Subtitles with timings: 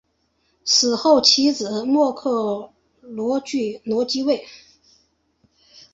[0.65, 2.71] 死后其子摩醯
[3.03, 4.47] 逻矩罗即位。